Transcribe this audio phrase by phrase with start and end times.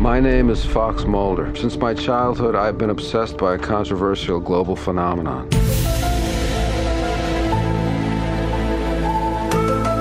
[0.00, 1.52] My name is Fox Mulder.
[1.56, 5.48] Since my childhood, I've been obsessed by a controversial global phenomenon.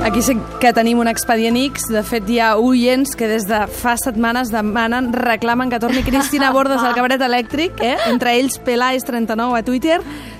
[0.05, 1.89] Aquí sí que tenim un expedient X.
[1.89, 6.53] De fet, hi ha oients que des de fa setmanes demanen, reclamen que torni Cristina
[6.53, 7.97] Bordes al cabaret elèctric, eh?
[8.05, 9.97] entre ells Pelais39 a Twitter.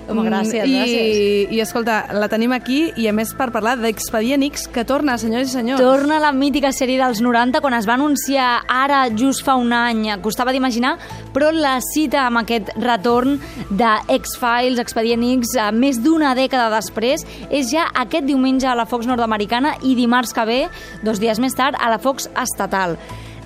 [0.08, 1.52] Home, gràcies, I, gràcies.
[1.52, 5.52] I, escolta, la tenim aquí i a més per parlar d'Expedient X que torna, senyors
[5.52, 5.84] i senyors.
[5.84, 10.06] Torna la mítica sèrie dels 90, quan es va anunciar ara, just fa un any,
[10.24, 10.96] costava d'imaginar,
[11.36, 13.38] però la cita amb aquest retorn
[13.70, 19.10] de X-Files, Expedient X, més d'una dècada després, és ja aquest diumenge a la Fox
[19.10, 20.62] nord-americana i dimarts que ve,
[21.04, 22.96] dos dies més tard, a la Fox estatal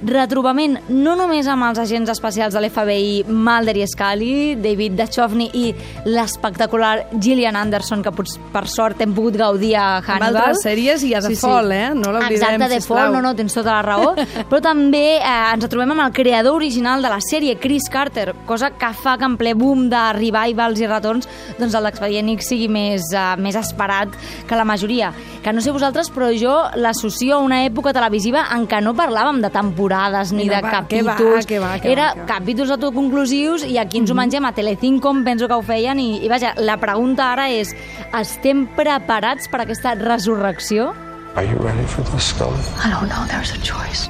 [0.07, 5.65] retrobament no només amb els agents especials de l'FBI Mulder i Scully, David Duchovny i
[6.09, 10.35] l'espectacular Gillian Anderson, que per sort hem pogut gaudir a Hannibal.
[10.35, 11.77] Amb altres sèries i a The sí, Fall, sí.
[11.77, 11.89] eh?
[11.97, 14.13] No l'oblidem, Exacte, The Fall, no, no, tens tota la raó.
[14.49, 18.71] Però també eh, ens trobem amb el creador original de la sèrie, Chris Carter, cosa
[18.77, 21.29] que fa que en ple boom de revivals i retorns
[21.59, 24.15] doncs el d'Expedient X sigui més, eh, més esperat
[24.47, 25.11] que la majoria.
[25.41, 29.41] Que no sé vosaltres, però jo l'associo a una època televisiva en què no parlàvem
[29.41, 29.49] de
[29.91, 31.45] temporades ni no, de va, capítols.
[31.45, 32.27] Que va, que va, que Era va, que va.
[32.27, 36.21] capítols autoconclusius i aquí ens ho mengem a Telecinco, em penso que ho feien, i,
[36.23, 37.75] i vaja, la pregunta ara és,
[38.17, 40.93] estem preparats per aquesta resurrecció?
[41.35, 42.59] Are you ready for this, Scully?
[42.83, 43.23] I don't know.
[43.27, 44.09] There's a choice.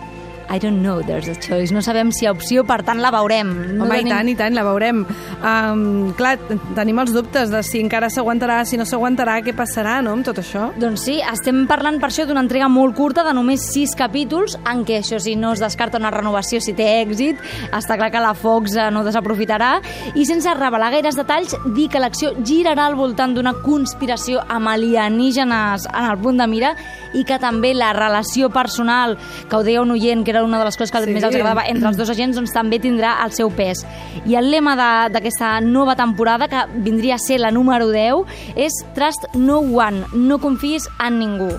[0.54, 1.72] I don't know, there's a choice.
[1.72, 3.52] No sabem si hi ha opció, per tant la veurem.
[3.78, 5.06] No Home, i tenim- tant, i tant, la veurem.
[5.42, 6.34] Um, clar,
[6.76, 10.42] tenim els dubtes de si encara s'aguantarà, si no s'aguantarà, què passarà, no?, amb tot
[10.44, 10.68] això.
[10.82, 14.84] Doncs sí, estem parlant per això d'una entrega molt curta de només 6 capítols, en
[14.84, 17.40] què això sí, no es descarta una renovació si té èxit,
[17.72, 19.78] està clar que la Fox eh, no desaprofitarà,
[20.16, 25.88] i sense revelar gaires detalls, dir que l'acció girarà al voltant d'una conspiració amb alienígenes
[25.88, 26.76] en el punt de mira
[27.14, 29.18] i que també la relació personal,
[29.50, 31.12] que ho deia un oient, que era una de les coses que Sí.
[31.12, 33.86] més els agradava entre els dos agents, doncs també tindrà el seu pes.
[34.26, 38.26] I el lema de- d'aquesta nova temporada, que vindria a ser la número 10,
[38.56, 41.52] és Trust No One, no confiïs en ningú.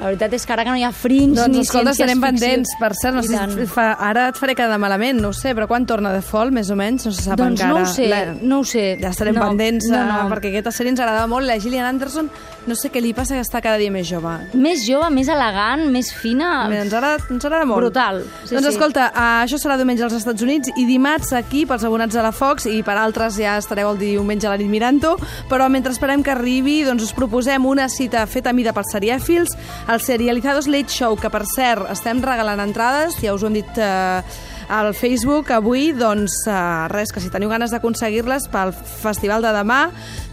[0.00, 2.72] La veritat és que ara que no hi ha fringe Doncs ni escolta, estarem pendents.
[2.80, 3.52] Per cert, no I sé, tant.
[3.54, 6.50] si fa, ara et faré quedar malament, no ho sé, però quan torna The Fall,
[6.56, 7.04] més o menys?
[7.06, 7.74] No se sap Doncs encara.
[7.74, 8.08] no ho sé,
[8.40, 8.84] no ho sé.
[9.00, 10.28] Ja estarem No, pendents, no, eh, no.
[10.32, 11.46] perquè aquesta sèrie ens agradava molt.
[11.46, 12.30] La Gillian Anderson,
[12.66, 14.32] no sé què li passa, que està cada dia més jove.
[14.54, 16.66] Més jove, més elegant, més fina...
[16.70, 17.84] Bé, ens, agrada, ens agrada molt.
[17.84, 18.22] Brutal.
[18.44, 18.72] Sí, doncs sí.
[18.74, 22.32] escolta, uh, això serà diumenge als Estats Units i dimarts aquí pels abonats a la
[22.32, 25.16] Fox i per altres ja estareu el diumenge a la nit mirant-ho,
[25.50, 29.56] però mentre esperem que arribi doncs us proposem una cita feta a mida pels serièfils,
[29.90, 33.78] el Serializados Late Show, que per cert estem regalant entrades, ja us ho hem dit
[33.82, 34.22] eh,
[34.70, 39.80] al Facebook avui, doncs eh, res, que si teniu ganes d'aconseguir-les pel festival de demà,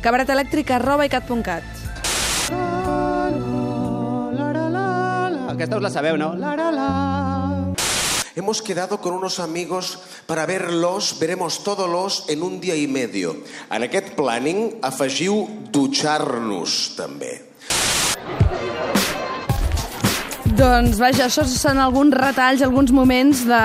[0.06, 1.66] cabaretelèctric arroba icat.cat.
[5.58, 6.36] Aquesta us la sabeu, no?
[8.38, 9.98] Hemos quedado con unos amigos
[10.28, 13.34] para verlos, veremos todos los en un dia i medio.
[13.74, 17.48] En aquest planning afegiu dutxar-nos, també.
[20.58, 23.58] Doncs vaja, això són alguns retalls, alguns moments de,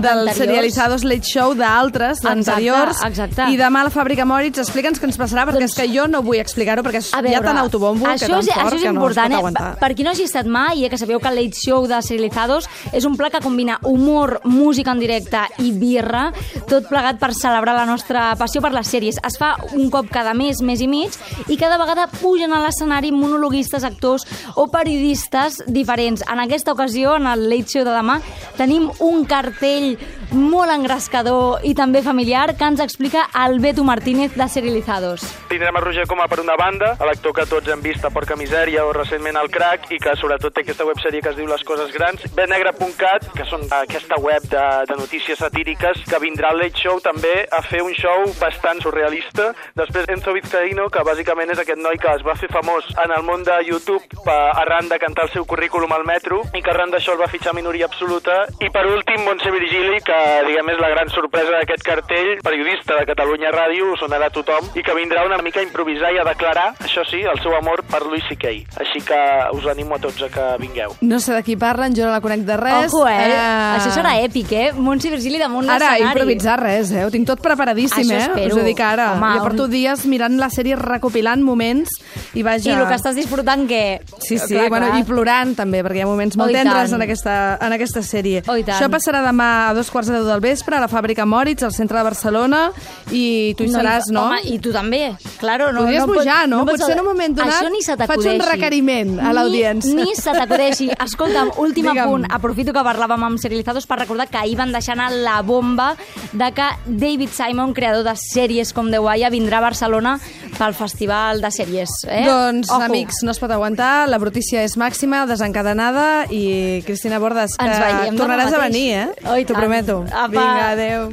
[0.00, 0.38] D'anteriors.
[0.38, 3.02] Serializados Late Show d'altres, d'anteriors.
[3.04, 3.50] exacte.
[3.52, 6.06] I demà a la Fàbrica Moritz, explica'ns què ens passarà, perquè Doncs- és que jo
[6.08, 8.64] no vull explicar-ho, perquè és A hi ha tant autobombo que això tan és, fort
[8.64, 9.40] això és que no es important, pot eh?
[9.42, 9.66] aguantar.
[9.74, 12.00] Per, per qui no hagi estat mai, eh, que sabeu que el Late Show de
[12.06, 16.30] Serializados és un pla que combina humor, música en directe i birra,
[16.64, 19.20] tot plegat per celebrar la nostra passió per les sèries.
[19.20, 21.12] Es fa un cop cada mes, mes i mig,
[21.48, 24.24] i cada vegada pugen a l'escenari monologuistes, actors
[24.56, 26.24] o periodistes diferents.
[26.24, 28.18] En aquesta ocasió, en el Late Show de demà,
[28.58, 29.96] tenim un cartell
[30.32, 35.24] molt engrescador i també familiar que ens explica Alberto Martínez de Serializados.
[35.48, 38.36] Tindrem a Roger Coma per una banda, a l'actor que tots hem vist a Porca
[38.36, 41.64] Misèria o recentment al Crack i que sobretot té aquesta websèrie que es diu Les
[41.64, 46.82] Coses Grans, benegre.cat, que són aquesta web de, de notícies satíriques, que vindrà al Late
[46.82, 49.52] Show també a fer un show bastant surrealista.
[49.78, 53.24] Després Enzo Vizcaíno, que bàsicament és aquest noi que es va fer famós en el
[53.24, 56.92] món de YouTube per, arran de cantar el seu currículum al metro i que arran
[56.92, 58.44] d'això el va fitxar minoria absoluta.
[58.60, 63.06] I per últim, Montse Virgili, que diguem és la gran sorpresa d'aquest cartell, periodista de
[63.08, 66.24] Catalunya Ràdio, ho sonarà a tothom, i que vindrà una mica a improvisar i a
[66.28, 68.52] declarar, això sí, el seu amor per Louis C.K.
[68.82, 69.18] Així que
[69.56, 70.96] us animo a tots a que vingueu.
[71.00, 72.92] No sé de qui parlen, jo no la conec de res.
[72.92, 73.32] Ojo, eh?
[73.78, 74.68] Això serà èpic, eh?
[74.74, 76.08] Montse Virgili damunt Ara, l'escenari.
[76.10, 77.04] improvisar res, eh?
[77.04, 78.24] Ho tinc tot preparadíssim, Això eh?
[78.28, 78.54] espero.
[78.56, 79.12] Us ho dic ara.
[79.14, 81.90] Home, jo porto un- dies mirant la sèrie, recopilant moments,
[82.34, 82.70] i vaja...
[82.70, 84.00] I el que estàs disfrutant, què?
[84.18, 85.00] Sí, sí, Clar, bueno, clar.
[85.00, 88.42] i plorant també, perquè hi ha moments molt Oh, tendres en aquesta, en aquesta sèrie.
[88.48, 88.56] Oh.
[88.56, 91.72] Això passarà demà a dos quarts de deu del vespre a la fàbrica Moritz, al
[91.72, 92.70] centre de Barcelona,
[93.10, 94.24] i tu hi seràs, no?
[94.26, 95.14] Home, i tu també.
[95.38, 96.64] Claro, no, Podries no pot- pujar, no?
[96.66, 99.94] pots- Potser en un moment donat ni faig un requeriment a Ni- l'audiència.
[99.94, 100.90] Ni se t'acudeixi.
[101.06, 101.98] Escolta'm, últim Digue'm.
[102.08, 102.26] apunt.
[102.32, 105.96] Aprofito que parlàvem amb serializados per recordar que ahir van deixar anar la bomba
[106.32, 110.18] de que David Simon, creador de sèries com The Wire, vindrà a Barcelona
[110.58, 111.88] pel Festival de Sèries.
[112.08, 112.24] Eh?
[112.26, 112.82] Doncs, Ojo.
[112.82, 118.52] amics, no es pot aguantar, la brutícia és màxima, desencadenada, i Cristina Bordes, que tornaràs
[118.52, 119.08] a venir, eh?
[119.26, 119.62] Oh, i T'ho tant.
[120.10, 120.28] Apa.
[120.28, 121.12] Vinga, adeu.